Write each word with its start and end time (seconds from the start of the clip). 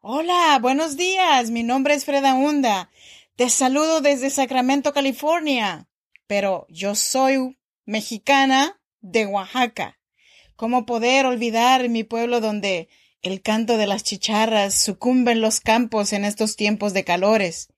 Hola, 0.00 0.58
buenos 0.60 0.96
días. 0.96 1.50
Mi 1.50 1.62
nombre 1.62 1.94
es 1.94 2.04
Freda 2.04 2.34
Hunda. 2.34 2.90
Te 3.34 3.48
saludo 3.48 4.00
desde 4.00 4.30
Sacramento, 4.30 4.92
California. 4.92 5.88
Pero 6.26 6.66
yo 6.68 6.94
soy 6.94 7.58
mexicana 7.86 8.80
de 9.00 9.26
Oaxaca. 9.26 9.98
¿Cómo 10.54 10.86
poder 10.86 11.26
olvidar 11.26 11.88
mi 11.88 12.04
pueblo 12.04 12.40
donde 12.40 12.88
el 13.22 13.42
canto 13.42 13.78
de 13.78 13.86
las 13.86 14.04
chicharras 14.04 14.74
sucumbe 14.74 15.32
en 15.32 15.40
los 15.40 15.60
campos 15.60 16.12
en 16.12 16.24
estos 16.24 16.56
tiempos 16.56 16.92
de 16.92 17.04
calores? 17.04 17.72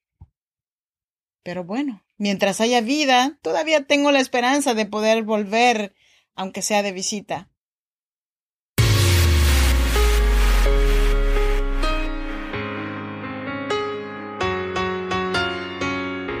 Pero 1.41 1.63
bueno, 1.63 2.03
mientras 2.17 2.61
haya 2.61 2.81
vida, 2.81 3.39
todavía 3.41 3.85
tengo 3.85 4.11
la 4.11 4.19
esperanza 4.19 4.73
de 4.73 4.85
poder 4.85 5.23
volver, 5.23 5.95
aunque 6.35 6.61
sea 6.61 6.83
de 6.83 6.91
visita. 6.91 7.49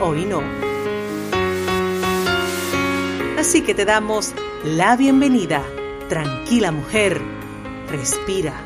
hoy 0.00 0.24
no. 0.24 0.42
Así 3.38 3.62
que 3.62 3.74
te 3.74 3.84
damos 3.84 4.34
la 4.64 4.96
bienvenida. 4.96 5.64
Tranquila 6.08 6.72
mujer, 6.72 7.20
respira. 7.88 8.64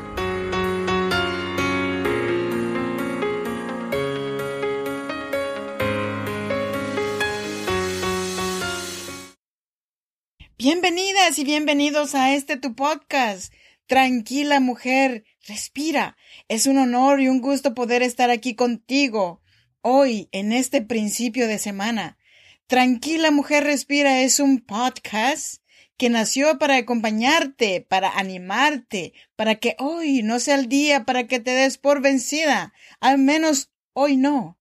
Bienvenidas 10.57 11.37
y 11.39 11.43
bienvenidos 11.43 12.15
a 12.15 12.33
este 12.33 12.57
tu 12.57 12.73
podcast. 12.73 13.53
Tranquila 13.85 14.59
mujer, 14.59 15.25
respira. 15.45 16.15
Es 16.47 16.67
un 16.67 16.77
honor 16.77 17.19
y 17.19 17.27
un 17.27 17.41
gusto 17.41 17.73
poder 17.73 18.01
estar 18.01 18.29
aquí 18.29 18.55
contigo 18.55 19.42
hoy, 19.83 20.29
en 20.31 20.51
este 20.51 20.81
principio 20.81 21.47
de 21.47 21.59
semana. 21.59 22.17
Tranquila 22.67 23.29
Mujer 23.29 23.65
Respira 23.65 24.21
es 24.21 24.39
un 24.39 24.59
podcast 24.59 25.61
que 25.97 26.09
nació 26.09 26.57
para 26.57 26.77
acompañarte, 26.77 27.81
para 27.81 28.09
animarte, 28.17 29.13
para 29.35 29.55
que 29.55 29.75
hoy 29.77 30.23
no 30.23 30.39
sea 30.39 30.55
el 30.55 30.67
día 30.67 31.03
para 31.03 31.27
que 31.27 31.39
te 31.39 31.51
des 31.51 31.77
por 31.77 32.01
vencida. 32.01 32.73
Al 32.99 33.19
menos 33.19 33.71
hoy 33.91 34.17
no. 34.17 34.57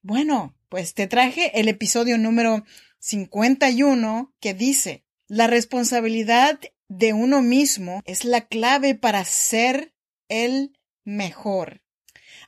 Bueno, 0.00 0.56
pues 0.68 0.94
te 0.94 1.06
traje 1.06 1.60
el 1.60 1.68
episodio 1.68 2.18
número 2.18 2.64
51 2.98 4.34
que 4.40 4.54
dice, 4.54 5.04
la 5.28 5.46
responsabilidad 5.46 6.58
de 6.88 7.12
uno 7.12 7.42
mismo 7.42 8.00
es 8.06 8.24
la 8.24 8.46
clave 8.46 8.94
para 8.94 9.24
ser 9.24 9.94
el 10.28 10.78
mejor. 11.04 11.81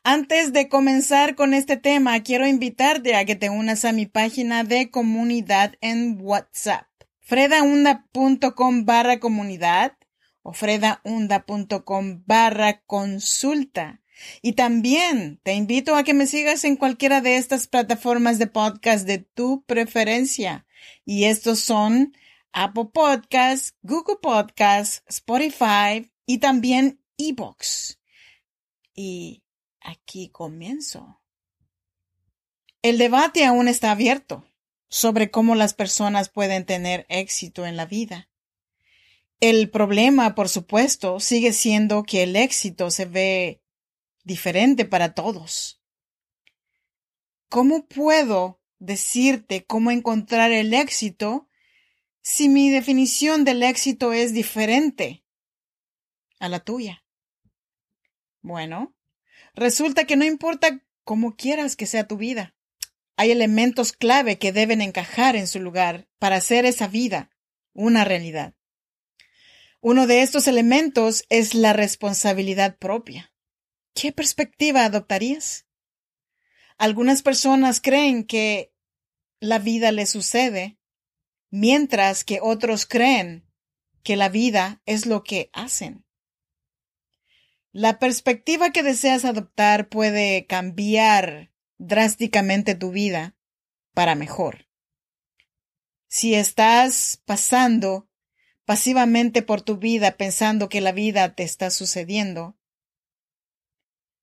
Antes 0.07 0.53
de 0.53 0.69
comenzar 0.69 1.35
con 1.35 1.55
este 1.55 1.79
tema, 1.79 2.23
quiero 2.23 2.47
invitarte 2.47 3.15
a 3.15 3.25
que 3.25 3.37
te 3.37 3.49
unas 3.49 3.87
a 3.87 3.93
mi 3.93 4.05
página 4.05 4.63
de 4.63 4.91
comunidad 4.91 5.77
en 5.81 6.19
WhatsApp. 6.21 6.87
fredaunda.com 7.21 8.85
barra 8.85 9.19
comunidad 9.19 9.97
o 10.43 10.53
fredaunda.com 10.53 12.23
barra 12.27 12.83
consulta. 12.83 14.03
Y 14.43 14.53
también 14.53 15.41
te 15.43 15.55
invito 15.55 15.97
a 15.97 16.05
que 16.05 16.13
me 16.13 16.27
sigas 16.27 16.65
en 16.65 16.77
cualquiera 16.77 17.23
de 17.23 17.37
estas 17.37 17.67
plataformas 17.67 18.39
de 18.39 18.47
podcast 18.47 19.07
de 19.07 19.21
tu 19.21 19.65
preferencia. 19.65 20.67
Y 21.07 21.25
estos 21.25 21.61
son 21.61 22.15
Apple 22.53 22.91
Podcasts, 22.93 23.75
Google 23.81 24.19
Podcasts, 24.21 25.03
Spotify 25.09 26.13
y 26.27 26.39
también 26.39 27.01
eBooks. 27.17 27.99
Y 28.95 29.44
aquí 29.85 30.31
comienzo. 30.31 31.21
El 32.83 32.99
debate 32.99 33.45
aún 33.45 33.69
está 33.69 33.93
abierto 33.93 34.45
sobre 34.89 35.31
cómo 35.31 35.55
las 35.55 35.75
personas 35.75 36.29
pueden 36.29 36.67
tener 36.67 37.07
éxito 37.09 37.67
en 37.67 37.77
la 37.77 37.87
vida. 37.87 38.29
El 39.41 39.71
problema, 39.71 40.35
por 40.35 40.49
supuesto, 40.49 41.21
sigue 41.21 41.53
siendo 41.53 42.03
que 42.03 42.23
el 42.23 42.35
éxito 42.35 42.91
se 42.91 43.05
ve 43.05 43.63
diferente 44.25 44.85
para 44.85 45.15
todos. 45.15 45.83
¿Cómo 47.49 47.87
puedo 47.87 48.61
decirte 48.79 49.65
cómo 49.65 49.91
encontrar 49.91 50.51
el 50.51 50.75
éxito 50.75 51.49
si 52.23 52.49
mi 52.49 52.71
definición 52.71 53.45
del 53.45 53.63
éxito 53.63 54.13
es 54.13 54.33
diferente 54.33 55.25
a 56.39 56.49
la 56.49 56.61
tuya? 56.61 57.05
Bueno, 58.41 58.95
Resulta 59.55 60.05
que 60.05 60.17
no 60.17 60.25
importa 60.25 60.81
cómo 61.05 61.37
quieras 61.37 61.77
que 61.77 61.87
sea 61.87 62.07
tu 62.07 62.17
vida. 62.17 62.55
Hay 63.17 63.31
elementos 63.31 63.93
clave 63.93 64.39
que 64.39 64.53
deben 64.53 64.81
encajar 64.81 65.37
en 65.37 65.47
su 65.47 65.61
lugar 65.61 66.09
para 66.19 66.37
hacer 66.37 66.65
esa 66.67 66.89
vida 66.89 67.31
una 67.73 68.05
realidad. 68.05 68.55
Uno 69.81 70.07
de 70.07 70.23
estos 70.23 70.49
elementos 70.49 71.25
es 71.29 71.55
la 71.55 71.73
responsabilidad 71.73 72.79
propia. 72.79 73.33
¿Qué 73.95 74.13
perspectiva 74.13 74.85
adoptarías? 74.85 75.67
Algunas 76.79 77.23
personas 77.23 77.81
creen 77.81 78.25
que 78.25 78.73
la 79.41 79.59
vida 79.59 79.93
les 79.93 80.11
sucede, 80.11 80.79
mientras 81.51 82.25
que 82.25 82.41
otros 82.43 82.87
creen 82.87 83.47
que 84.03 84.17
la 84.17 84.29
vida 84.29 84.83
es 84.87 85.07
lo 85.07 85.23
que 85.23 85.51
hacen. 85.53 86.05
La 87.77 87.99
perspectiva 87.99 88.71
que 88.71 88.85
deseas 88.85 89.25
adoptar 89.25 89.89
puede 89.89 90.47
cambiar 90.47 91.51
drásticamente 91.77 92.77
tu 92.77 92.93
vida 92.93 93.35
para 93.95 94.15
mejor. 94.15 94.69
Si 96.07 96.37
estás 96.37 97.21
pasando 97.25 98.09
pasivamente 98.65 99.43
por 99.43 99.61
tu 99.61 99.77
vida 99.77 100.17
pensando 100.17 100.69
que 100.69 100.81
la 100.81 100.93
vida 100.93 101.35
te 101.35 101.43
está 101.43 101.71
sucediendo, 101.71 102.57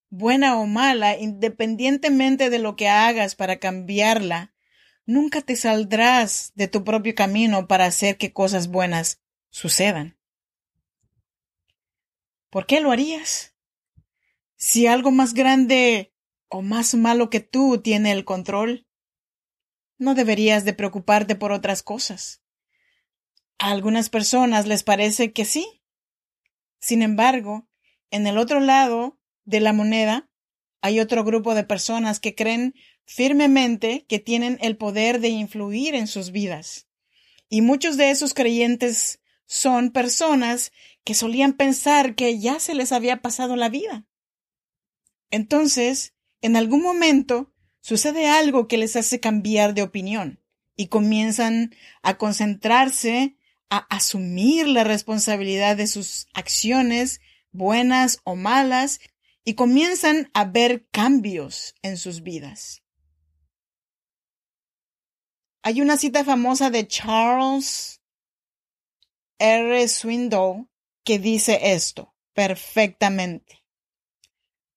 buena 0.09 0.57
o 0.57 0.65
mala, 0.65 1.17
independientemente 1.17 2.49
de 2.49 2.59
lo 2.59 2.77
que 2.77 2.87
hagas 2.87 3.35
para 3.35 3.59
cambiarla, 3.59 4.53
nunca 5.05 5.41
te 5.41 5.57
saldrás 5.57 6.53
de 6.55 6.69
tu 6.69 6.85
propio 6.85 7.15
camino 7.15 7.67
para 7.67 7.83
hacer 7.83 8.15
que 8.15 8.31
cosas 8.31 8.69
buenas 8.69 9.19
sucedan. 9.49 10.20
¿Por 12.51 12.65
qué 12.65 12.81
lo 12.81 12.91
harías? 12.91 13.55
Si 14.57 14.85
algo 14.85 15.09
más 15.09 15.33
grande 15.33 16.13
o 16.49 16.61
más 16.61 16.93
malo 16.95 17.29
que 17.29 17.39
tú 17.39 17.81
tiene 17.81 18.11
el 18.11 18.25
control, 18.25 18.85
no 19.97 20.15
deberías 20.15 20.65
de 20.65 20.73
preocuparte 20.73 21.35
por 21.35 21.53
otras 21.53 21.81
cosas. 21.81 22.43
A 23.57 23.71
algunas 23.71 24.09
personas 24.09 24.67
les 24.67 24.83
parece 24.83 25.31
que 25.31 25.45
sí. 25.45 25.81
Sin 26.81 27.01
embargo, 27.01 27.69
en 28.09 28.27
el 28.27 28.37
otro 28.37 28.59
lado 28.59 29.17
de 29.45 29.61
la 29.61 29.71
moneda 29.71 30.29
hay 30.81 30.99
otro 30.99 31.23
grupo 31.23 31.55
de 31.55 31.63
personas 31.63 32.19
que 32.19 32.35
creen 32.35 32.75
firmemente 33.05 34.05
que 34.09 34.19
tienen 34.19 34.57
el 34.61 34.75
poder 34.75 35.21
de 35.21 35.29
influir 35.29 35.95
en 35.95 36.07
sus 36.07 36.31
vidas. 36.31 36.89
Y 37.47 37.61
muchos 37.61 37.95
de 37.95 38.11
esos 38.11 38.33
creyentes 38.33 39.21
son 39.45 39.91
personas 39.91 40.71
que 41.03 41.13
solían 41.13 41.53
pensar 41.53 42.15
que 42.15 42.39
ya 42.39 42.59
se 42.59 42.75
les 42.75 42.91
había 42.91 43.21
pasado 43.21 43.55
la 43.55 43.69
vida. 43.69 44.05
Entonces, 45.31 46.13
en 46.41 46.55
algún 46.55 46.81
momento, 46.81 47.53
sucede 47.79 48.27
algo 48.27 48.67
que 48.67 48.77
les 48.77 48.95
hace 48.95 49.19
cambiar 49.19 49.73
de 49.73 49.83
opinión 49.83 50.43
y 50.75 50.87
comienzan 50.87 51.75
a 52.01 52.17
concentrarse, 52.17 53.37
a 53.69 53.77
asumir 53.95 54.67
la 54.67 54.83
responsabilidad 54.83 55.77
de 55.77 55.87
sus 55.87 56.27
acciones, 56.33 57.21
buenas 57.51 58.19
o 58.23 58.35
malas, 58.35 58.99
y 59.43 59.55
comienzan 59.55 60.29
a 60.33 60.45
ver 60.45 60.87
cambios 60.91 61.75
en 61.81 61.97
sus 61.97 62.21
vidas. 62.21 62.83
Hay 65.63 65.81
una 65.81 65.97
cita 65.97 66.23
famosa 66.23 66.69
de 66.69 66.87
Charles 66.87 68.01
R. 69.37 69.87
Swindoll 69.87 70.70
que 71.03 71.19
dice 71.19 71.73
esto 71.73 72.15
perfectamente. 72.33 73.63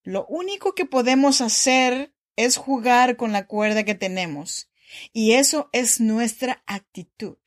Lo 0.02 0.26
único 0.26 0.74
que 0.74 0.84
podemos 0.84 1.40
hacer 1.40 2.14
es 2.36 2.56
jugar 2.56 3.16
con 3.16 3.32
la 3.32 3.46
cuerda 3.46 3.84
que 3.84 3.94
tenemos, 3.94 4.70
y 5.12 5.32
eso 5.32 5.70
es 5.72 6.00
nuestra 6.00 6.62
actitud. 6.66 7.38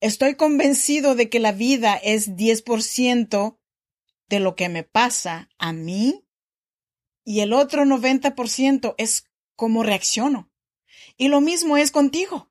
Estoy 0.00 0.34
convencido 0.34 1.14
de 1.14 1.28
que 1.28 1.40
la 1.40 1.52
vida 1.52 1.96
es 1.96 2.36
10% 2.36 3.58
de 4.28 4.40
lo 4.40 4.56
que 4.56 4.68
me 4.68 4.82
pasa 4.82 5.50
a 5.58 5.72
mí 5.72 6.24
y 7.24 7.40
el 7.40 7.52
otro 7.52 7.84
90% 7.84 8.94
es 8.96 9.24
cómo 9.56 9.82
reacciono. 9.82 10.50
Y 11.16 11.28
lo 11.28 11.40
mismo 11.40 11.76
es 11.76 11.90
contigo. 11.90 12.50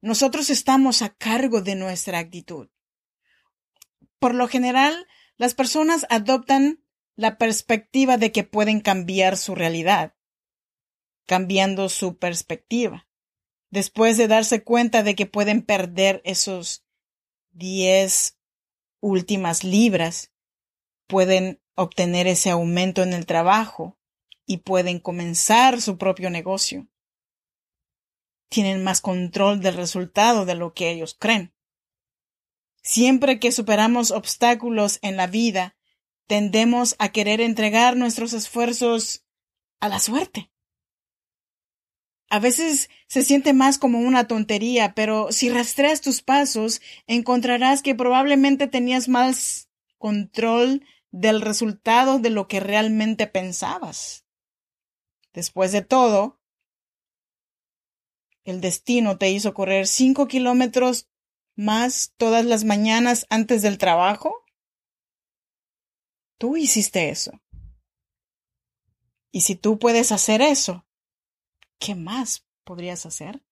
Nosotros 0.00 0.48
estamos 0.48 1.02
a 1.02 1.10
cargo 1.10 1.60
de 1.60 1.74
nuestra 1.74 2.18
actitud. 2.18 2.68
Por 4.24 4.34
lo 4.34 4.48
general, 4.48 5.06
las 5.36 5.52
personas 5.52 6.06
adoptan 6.08 6.82
la 7.14 7.36
perspectiva 7.36 8.16
de 8.16 8.32
que 8.32 8.42
pueden 8.42 8.80
cambiar 8.80 9.36
su 9.36 9.54
realidad, 9.54 10.14
cambiando 11.26 11.90
su 11.90 12.16
perspectiva, 12.16 13.06
después 13.68 14.16
de 14.16 14.26
darse 14.26 14.64
cuenta 14.64 15.02
de 15.02 15.14
que 15.14 15.26
pueden 15.26 15.60
perder 15.60 16.22
esos 16.24 16.86
diez 17.50 18.38
últimas 19.00 19.62
libras, 19.62 20.32
pueden 21.06 21.60
obtener 21.74 22.26
ese 22.26 22.48
aumento 22.48 23.02
en 23.02 23.12
el 23.12 23.26
trabajo 23.26 23.98
y 24.46 24.56
pueden 24.56 25.00
comenzar 25.00 25.82
su 25.82 25.98
propio 25.98 26.30
negocio. 26.30 26.88
Tienen 28.48 28.82
más 28.84 29.02
control 29.02 29.60
del 29.60 29.74
resultado 29.74 30.46
de 30.46 30.54
lo 30.54 30.72
que 30.72 30.90
ellos 30.90 31.14
creen. 31.14 31.53
Siempre 32.84 33.40
que 33.40 33.50
superamos 33.50 34.10
obstáculos 34.10 34.98
en 35.00 35.16
la 35.16 35.26
vida, 35.26 35.74
tendemos 36.26 36.96
a 36.98 37.08
querer 37.08 37.40
entregar 37.40 37.96
nuestros 37.96 38.34
esfuerzos 38.34 39.24
a 39.80 39.88
la 39.88 39.98
suerte. 39.98 40.52
A 42.28 42.40
veces 42.40 42.90
se 43.06 43.22
siente 43.22 43.54
más 43.54 43.78
como 43.78 44.00
una 44.00 44.28
tontería, 44.28 44.94
pero 44.94 45.32
si 45.32 45.48
rastreas 45.48 46.02
tus 46.02 46.20
pasos, 46.20 46.82
encontrarás 47.06 47.80
que 47.80 47.94
probablemente 47.94 48.66
tenías 48.66 49.08
más 49.08 49.70
control 49.96 50.84
del 51.10 51.40
resultado 51.40 52.18
de 52.18 52.28
lo 52.28 52.48
que 52.48 52.60
realmente 52.60 53.26
pensabas. 53.26 54.26
Después 55.32 55.72
de 55.72 55.80
todo, 55.80 56.38
el 58.44 58.60
destino 58.60 59.16
te 59.16 59.30
hizo 59.30 59.54
correr 59.54 59.86
cinco 59.86 60.28
kilómetros 60.28 61.08
más 61.56 62.12
todas 62.16 62.44
las 62.44 62.64
mañanas 62.64 63.26
antes 63.30 63.62
del 63.62 63.78
trabajo 63.78 64.44
Tú 66.38 66.56
hiciste 66.56 67.10
eso. 67.10 67.40
Y 69.30 69.42
si 69.42 69.56
tú 69.56 69.78
puedes 69.78 70.12
hacer 70.12 70.42
eso, 70.42 70.86
¿qué 71.78 71.94
más 71.94 72.46
podrías 72.64 73.06
hacer? 73.06 73.42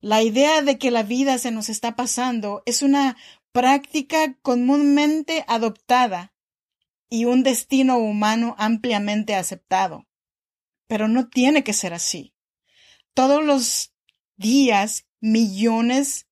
La 0.00 0.22
idea 0.22 0.62
de 0.62 0.78
que 0.78 0.90
la 0.90 1.02
vida 1.02 1.38
se 1.38 1.50
nos 1.50 1.68
está 1.68 1.94
pasando 1.96 2.62
es 2.66 2.82
una 2.82 3.16
práctica 3.52 4.34
comúnmente 4.42 5.44
adoptada 5.46 6.34
y 7.08 7.26
un 7.26 7.42
destino 7.42 7.98
humano 7.98 8.54
ampliamente 8.58 9.34
aceptado. 9.34 10.06
Pero 10.86 11.08
no 11.08 11.28
tiene 11.28 11.62
que 11.62 11.72
ser 11.72 11.92
así. 11.92 12.34
Todos 13.14 13.44
los 13.44 13.94
días 14.36 15.06
millones 15.20 16.26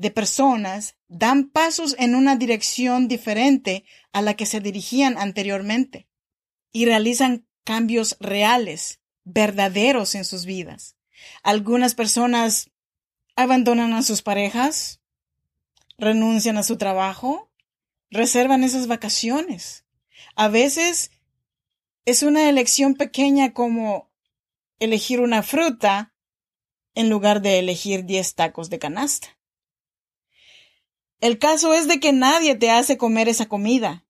de 0.00 0.10
personas 0.10 0.96
dan 1.08 1.50
pasos 1.50 1.94
en 1.98 2.14
una 2.14 2.34
dirección 2.34 3.06
diferente 3.06 3.84
a 4.12 4.22
la 4.22 4.34
que 4.34 4.46
se 4.46 4.60
dirigían 4.60 5.18
anteriormente 5.18 6.08
y 6.72 6.86
realizan 6.86 7.46
cambios 7.64 8.16
reales, 8.18 9.00
verdaderos 9.24 10.14
en 10.14 10.24
sus 10.24 10.46
vidas. 10.46 10.96
Algunas 11.42 11.94
personas 11.94 12.70
abandonan 13.36 13.92
a 13.92 14.02
sus 14.02 14.22
parejas, 14.22 15.02
renuncian 15.98 16.56
a 16.56 16.62
su 16.62 16.78
trabajo, 16.78 17.50
reservan 18.10 18.64
esas 18.64 18.86
vacaciones. 18.86 19.84
A 20.34 20.48
veces 20.48 21.10
es 22.06 22.22
una 22.22 22.48
elección 22.48 22.94
pequeña 22.94 23.52
como 23.52 24.10
elegir 24.78 25.20
una 25.20 25.42
fruta 25.42 26.14
en 26.94 27.10
lugar 27.10 27.42
de 27.42 27.58
elegir 27.58 28.06
diez 28.06 28.34
tacos 28.34 28.70
de 28.70 28.78
canasta. 28.78 29.39
El 31.20 31.38
caso 31.38 31.74
es 31.74 31.86
de 31.86 32.00
que 32.00 32.12
nadie 32.12 32.54
te 32.54 32.70
hace 32.70 32.96
comer 32.96 33.28
esa 33.28 33.46
comida, 33.46 34.06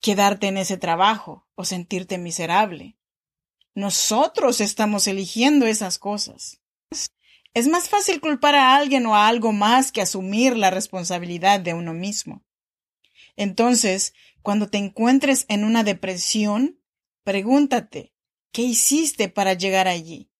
quedarte 0.00 0.46
en 0.46 0.58
ese 0.58 0.76
trabajo 0.76 1.48
o 1.56 1.64
sentirte 1.64 2.18
miserable. 2.18 2.96
Nosotros 3.74 4.60
estamos 4.60 5.08
eligiendo 5.08 5.66
esas 5.66 5.98
cosas. 5.98 6.60
Es 7.52 7.66
más 7.66 7.88
fácil 7.88 8.20
culpar 8.20 8.54
a 8.54 8.76
alguien 8.76 9.06
o 9.06 9.16
a 9.16 9.26
algo 9.26 9.50
más 9.50 9.90
que 9.90 10.02
asumir 10.02 10.56
la 10.56 10.70
responsabilidad 10.70 11.58
de 11.58 11.74
uno 11.74 11.94
mismo. 11.94 12.44
Entonces, 13.34 14.14
cuando 14.42 14.68
te 14.68 14.78
encuentres 14.78 15.46
en 15.48 15.64
una 15.64 15.82
depresión, 15.82 16.80
pregúntate, 17.24 18.14
¿qué 18.52 18.62
hiciste 18.62 19.28
para 19.28 19.54
llegar 19.54 19.88
allí? 19.88 20.30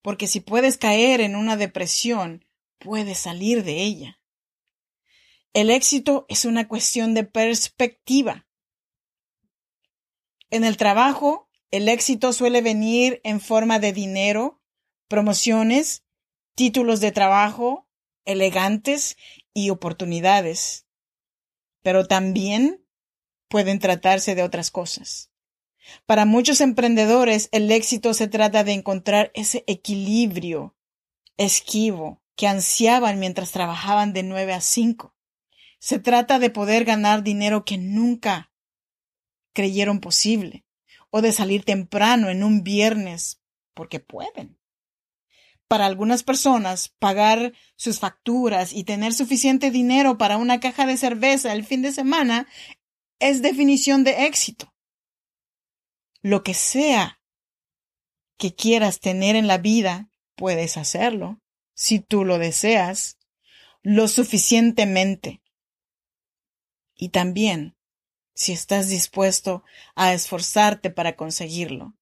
Porque 0.00 0.26
si 0.26 0.40
puedes 0.40 0.78
caer 0.78 1.20
en 1.20 1.36
una 1.36 1.56
depresión, 1.58 2.46
puedes 2.78 3.18
salir 3.18 3.62
de 3.62 3.82
ella. 3.82 4.19
El 5.52 5.70
éxito 5.70 6.26
es 6.28 6.44
una 6.44 6.68
cuestión 6.68 7.12
de 7.12 7.24
perspectiva. 7.24 8.46
En 10.48 10.62
el 10.62 10.76
trabajo, 10.76 11.48
el 11.72 11.88
éxito 11.88 12.32
suele 12.32 12.62
venir 12.62 13.20
en 13.24 13.40
forma 13.40 13.80
de 13.80 13.92
dinero, 13.92 14.60
promociones, 15.08 16.04
títulos 16.54 17.00
de 17.00 17.10
trabajo, 17.10 17.88
elegantes 18.24 19.16
y 19.52 19.70
oportunidades. 19.70 20.86
Pero 21.82 22.06
también 22.06 22.86
pueden 23.48 23.80
tratarse 23.80 24.36
de 24.36 24.44
otras 24.44 24.70
cosas. 24.70 25.32
Para 26.06 26.26
muchos 26.26 26.60
emprendedores, 26.60 27.48
el 27.50 27.72
éxito 27.72 28.14
se 28.14 28.28
trata 28.28 28.62
de 28.62 28.74
encontrar 28.74 29.32
ese 29.34 29.64
equilibrio 29.66 30.76
esquivo 31.36 32.22
que 32.36 32.46
ansiaban 32.46 33.18
mientras 33.18 33.50
trabajaban 33.50 34.12
de 34.12 34.22
nueve 34.22 34.52
a 34.52 34.60
cinco. 34.60 35.16
Se 35.80 35.98
trata 35.98 36.38
de 36.38 36.50
poder 36.50 36.84
ganar 36.84 37.24
dinero 37.24 37.64
que 37.64 37.78
nunca 37.78 38.52
creyeron 39.52 40.00
posible, 40.00 40.64
o 41.10 41.22
de 41.22 41.32
salir 41.32 41.64
temprano 41.64 42.30
en 42.30 42.44
un 42.44 42.62
viernes 42.62 43.42
porque 43.74 43.98
pueden. 43.98 44.58
Para 45.68 45.86
algunas 45.86 46.22
personas, 46.22 46.90
pagar 46.98 47.52
sus 47.76 47.98
facturas 47.98 48.72
y 48.72 48.84
tener 48.84 49.14
suficiente 49.14 49.70
dinero 49.70 50.18
para 50.18 50.36
una 50.36 50.60
caja 50.60 50.84
de 50.84 50.96
cerveza 50.96 51.52
el 51.52 51.64
fin 51.64 51.80
de 51.80 51.92
semana 51.92 52.46
es 53.18 53.40
definición 53.40 54.04
de 54.04 54.26
éxito. 54.26 54.74
Lo 56.22 56.42
que 56.42 56.54
sea 56.54 57.20
que 58.36 58.54
quieras 58.54 59.00
tener 59.00 59.34
en 59.34 59.46
la 59.46 59.58
vida, 59.58 60.10
puedes 60.34 60.76
hacerlo, 60.76 61.40
si 61.74 62.00
tú 62.00 62.24
lo 62.24 62.38
deseas, 62.38 63.18
lo 63.82 64.08
suficientemente 64.08 65.40
y 67.00 67.08
también 67.08 67.74
si 68.34 68.52
estás 68.52 68.90
dispuesto 68.90 69.64
a 69.94 70.12
esforzarte 70.12 70.90
para 70.90 71.16
conseguirlo. 71.16 71.94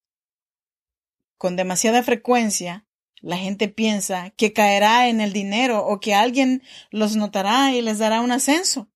Con 1.37 1.55
demasiada 1.55 2.03
frecuencia, 2.03 2.85
la 3.21 3.37
gente 3.37 3.69
piensa 3.69 4.31
que 4.31 4.53
caerá 4.53 5.09
en 5.09 5.21
el 5.21 5.33
dinero 5.33 5.87
o 5.87 6.01
que 6.01 6.15
alguien 6.15 6.65
los 6.91 7.15
notará 7.15 7.73
y 7.73 7.81
les 7.81 7.99
dará 7.99 8.21
un 8.21 8.33
ascenso. 8.33 8.91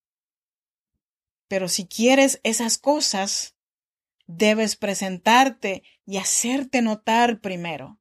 Pero 1.47 1.69
si 1.69 1.87
quieres 1.87 2.41
esas 2.43 2.79
cosas, 2.79 3.55
debes 4.27 4.75
presentarte 4.75 5.85
y 6.05 6.17
hacerte 6.17 6.83
notar 6.83 7.41
primero. 7.41 8.01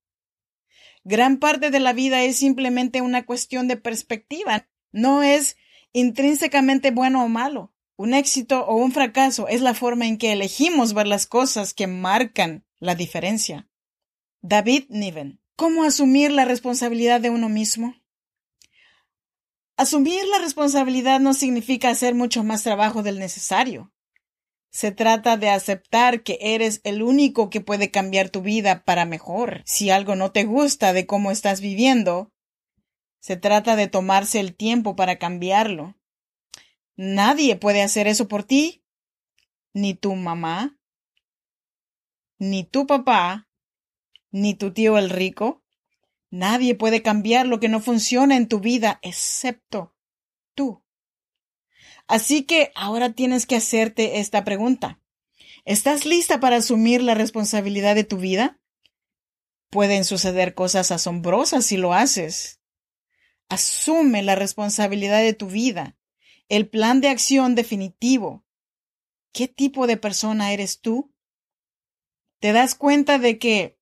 Gran 1.03 1.37
parte 1.37 1.69
de 1.69 1.79
la 1.79 1.93
vida 1.93 2.23
es 2.23 2.37
simplemente 2.37 3.01
una 3.01 3.27
cuestión 3.27 3.67
de 3.67 3.77
perspectiva, 3.77 4.67
no 4.91 5.21
es 5.21 5.55
intrínsecamente 5.93 6.89
bueno 6.89 7.23
o 7.23 7.27
malo. 7.27 7.70
Un 7.97 8.13
éxito 8.13 8.65
o 8.65 8.75
un 8.75 8.91
fracaso 8.91 9.47
es 9.47 9.61
la 9.61 9.73
forma 9.73 10.07
en 10.07 10.17
que 10.17 10.31
elegimos 10.31 10.93
ver 10.93 11.07
las 11.07 11.27
cosas 11.27 11.73
que 11.73 11.87
marcan 11.87 12.65
la 12.79 12.95
diferencia. 12.95 13.67
David 14.41 14.85
Niven. 14.89 15.39
¿Cómo 15.55 15.83
asumir 15.83 16.31
la 16.31 16.45
responsabilidad 16.45 17.21
de 17.21 17.29
uno 17.29 17.47
mismo? 17.47 17.95
Asumir 19.77 20.25
la 20.27 20.39
responsabilidad 20.39 21.19
no 21.19 21.33
significa 21.33 21.89
hacer 21.89 22.15
mucho 22.15 22.43
más 22.43 22.63
trabajo 22.63 23.03
del 23.03 23.19
necesario. 23.19 23.91
Se 24.71 24.91
trata 24.91 25.37
de 25.37 25.49
aceptar 25.49 26.23
que 26.23 26.37
eres 26.39 26.81
el 26.83 27.03
único 27.03 27.49
que 27.49 27.61
puede 27.61 27.91
cambiar 27.91 28.29
tu 28.29 28.41
vida 28.41 28.83
para 28.83 29.05
mejor. 29.05 29.61
Si 29.65 29.89
algo 29.89 30.15
no 30.15 30.31
te 30.31 30.45
gusta 30.45 30.93
de 30.93 31.05
cómo 31.05 31.29
estás 31.29 31.61
viviendo, 31.61 32.31
se 33.19 33.37
trata 33.37 33.75
de 33.75 33.87
tomarse 33.87 34.39
el 34.39 34.55
tiempo 34.55 34.95
para 34.95 35.19
cambiarlo. 35.19 35.95
Nadie 37.03 37.55
puede 37.55 37.81
hacer 37.81 38.07
eso 38.07 38.27
por 38.27 38.43
ti, 38.43 38.83
ni 39.73 39.95
tu 39.95 40.13
mamá, 40.13 40.77
ni 42.37 42.63
tu 42.63 42.85
papá, 42.85 43.49
ni 44.29 44.53
tu 44.53 44.71
tío 44.71 44.99
el 44.99 45.09
rico. 45.09 45.63
Nadie 46.29 46.75
puede 46.75 47.01
cambiar 47.01 47.47
lo 47.47 47.59
que 47.59 47.69
no 47.69 47.79
funciona 47.79 48.37
en 48.37 48.47
tu 48.47 48.59
vida 48.59 48.99
excepto 49.01 49.95
tú. 50.53 50.83
Así 52.05 52.43
que 52.43 52.71
ahora 52.75 53.13
tienes 53.13 53.47
que 53.47 53.55
hacerte 53.55 54.19
esta 54.19 54.43
pregunta. 54.43 55.01
¿Estás 55.65 56.05
lista 56.05 56.39
para 56.39 56.57
asumir 56.57 57.01
la 57.01 57.15
responsabilidad 57.15 57.95
de 57.95 58.03
tu 58.03 58.17
vida? 58.17 58.59
Pueden 59.71 60.05
suceder 60.05 60.53
cosas 60.53 60.91
asombrosas 60.91 61.65
si 61.65 61.77
lo 61.77 61.95
haces. 61.95 62.61
Asume 63.49 64.21
la 64.21 64.35
responsabilidad 64.35 65.21
de 65.21 65.33
tu 65.33 65.47
vida, 65.47 65.97
el 66.51 66.67
plan 66.67 66.99
de 66.99 67.07
acción 67.07 67.55
definitivo. 67.55 68.43
¿Qué 69.31 69.47
tipo 69.47 69.87
de 69.87 69.95
persona 69.95 70.51
eres 70.51 70.81
tú? 70.81 71.15
¿Te 72.41 72.51
das 72.51 72.75
cuenta 72.75 73.19
de 73.19 73.39
que 73.39 73.79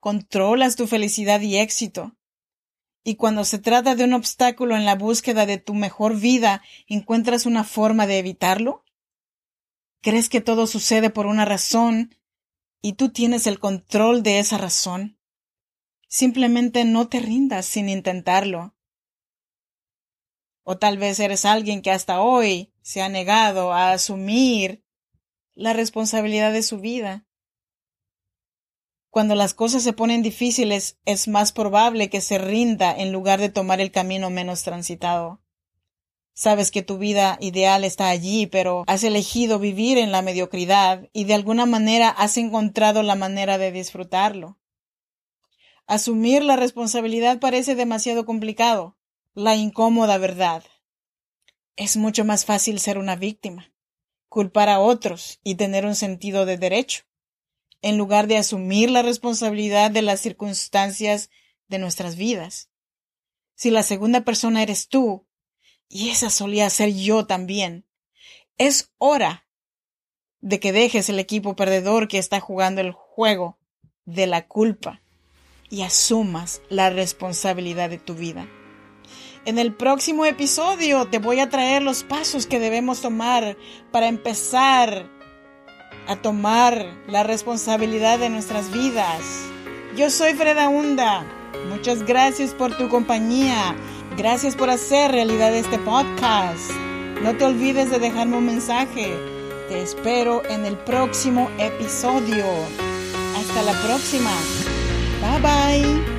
controlas 0.00 0.74
tu 0.74 0.86
felicidad 0.86 1.42
y 1.42 1.58
éxito? 1.58 2.16
Y 3.04 3.16
cuando 3.16 3.44
se 3.44 3.58
trata 3.58 3.94
de 3.94 4.04
un 4.04 4.14
obstáculo 4.14 4.74
en 4.74 4.86
la 4.86 4.94
búsqueda 4.94 5.44
de 5.44 5.58
tu 5.58 5.74
mejor 5.74 6.18
vida, 6.18 6.62
¿encuentras 6.86 7.44
una 7.44 7.62
forma 7.62 8.06
de 8.06 8.20
evitarlo? 8.20 8.86
¿Crees 10.00 10.30
que 10.30 10.40
todo 10.40 10.66
sucede 10.66 11.10
por 11.10 11.26
una 11.26 11.44
razón 11.44 12.16
y 12.80 12.94
tú 12.94 13.10
tienes 13.10 13.46
el 13.46 13.58
control 13.58 14.22
de 14.22 14.38
esa 14.38 14.56
razón? 14.56 15.18
Simplemente 16.08 16.86
no 16.86 17.08
te 17.08 17.20
rindas 17.20 17.66
sin 17.66 17.90
intentarlo. 17.90 18.77
O 20.70 20.76
tal 20.76 20.98
vez 20.98 21.18
eres 21.18 21.46
alguien 21.46 21.80
que 21.80 21.90
hasta 21.90 22.20
hoy 22.20 22.74
se 22.82 23.00
ha 23.00 23.08
negado 23.08 23.72
a 23.72 23.92
asumir 23.92 24.84
la 25.54 25.72
responsabilidad 25.72 26.52
de 26.52 26.62
su 26.62 26.78
vida. 26.78 27.26
Cuando 29.08 29.34
las 29.34 29.54
cosas 29.54 29.82
se 29.82 29.94
ponen 29.94 30.20
difíciles, 30.22 30.98
es 31.06 31.26
más 31.26 31.52
probable 31.52 32.10
que 32.10 32.20
se 32.20 32.36
rinda 32.36 32.94
en 32.94 33.12
lugar 33.12 33.40
de 33.40 33.48
tomar 33.48 33.80
el 33.80 33.90
camino 33.90 34.28
menos 34.28 34.62
transitado. 34.62 35.40
Sabes 36.34 36.70
que 36.70 36.82
tu 36.82 36.98
vida 36.98 37.38
ideal 37.40 37.82
está 37.82 38.10
allí, 38.10 38.46
pero 38.46 38.84
has 38.88 39.04
elegido 39.04 39.58
vivir 39.58 39.96
en 39.96 40.12
la 40.12 40.20
mediocridad 40.20 41.08
y 41.14 41.24
de 41.24 41.32
alguna 41.32 41.64
manera 41.64 42.10
has 42.10 42.36
encontrado 42.36 43.02
la 43.02 43.14
manera 43.14 43.56
de 43.56 43.72
disfrutarlo. 43.72 44.58
Asumir 45.86 46.44
la 46.44 46.56
responsabilidad 46.56 47.40
parece 47.40 47.74
demasiado 47.74 48.26
complicado, 48.26 48.97
la 49.38 49.54
incómoda 49.54 50.18
verdad. 50.18 50.64
Es 51.76 51.96
mucho 51.96 52.24
más 52.24 52.44
fácil 52.44 52.80
ser 52.80 52.98
una 52.98 53.14
víctima, 53.14 53.72
culpar 54.28 54.68
a 54.68 54.80
otros 54.80 55.38
y 55.44 55.54
tener 55.54 55.86
un 55.86 55.94
sentido 55.94 56.44
de 56.44 56.56
derecho, 56.56 57.04
en 57.80 57.98
lugar 57.98 58.26
de 58.26 58.36
asumir 58.36 58.90
la 58.90 59.02
responsabilidad 59.02 59.92
de 59.92 60.02
las 60.02 60.20
circunstancias 60.20 61.30
de 61.68 61.78
nuestras 61.78 62.16
vidas. 62.16 62.70
Si 63.54 63.70
la 63.70 63.84
segunda 63.84 64.22
persona 64.22 64.60
eres 64.60 64.88
tú, 64.88 65.28
y 65.88 66.08
esa 66.08 66.30
solía 66.30 66.68
ser 66.68 66.92
yo 66.92 67.24
también. 67.24 67.86
Es 68.56 68.90
hora 68.98 69.46
de 70.40 70.58
que 70.58 70.72
dejes 70.72 71.10
el 71.10 71.20
equipo 71.20 71.54
perdedor 71.54 72.08
que 72.08 72.18
está 72.18 72.40
jugando 72.40 72.80
el 72.80 72.90
juego 72.90 73.56
de 74.04 74.26
la 74.26 74.48
culpa 74.48 75.00
y 75.70 75.82
asumas 75.82 76.60
la 76.70 76.90
responsabilidad 76.90 77.88
de 77.88 77.98
tu 77.98 78.16
vida. 78.16 78.48
En 79.48 79.58
el 79.58 79.72
próximo 79.72 80.26
episodio 80.26 81.06
te 81.06 81.18
voy 81.18 81.40
a 81.40 81.48
traer 81.48 81.80
los 81.80 82.04
pasos 82.04 82.46
que 82.46 82.58
debemos 82.58 83.00
tomar 83.00 83.56
para 83.90 84.06
empezar 84.06 85.08
a 86.06 86.16
tomar 86.16 86.84
la 87.06 87.22
responsabilidad 87.22 88.18
de 88.18 88.28
nuestras 88.28 88.70
vidas. 88.70 89.22
Yo 89.96 90.10
soy 90.10 90.34
Freda 90.34 90.68
Hunda. 90.68 91.24
Muchas 91.70 92.02
gracias 92.02 92.52
por 92.52 92.76
tu 92.76 92.90
compañía 92.90 93.74
Gracias 94.18 94.54
por 94.54 94.68
hacer 94.68 95.12
realidad 95.12 95.54
este 95.54 95.78
podcast. 95.78 96.72
No 97.22 97.36
te 97.36 97.44
olvides 97.44 97.88
de 97.88 98.00
dejarme 98.00 98.36
un 98.36 98.46
mensaje. 98.46 99.16
Te 99.68 99.80
espero 99.80 100.44
en 100.50 100.66
el 100.66 100.76
próximo 100.76 101.48
episodio. 101.56 102.44
Hasta 103.36 103.62
la 103.62 103.80
próxima. 103.80 104.32
Bye 105.22 105.40
bye. 105.40 106.17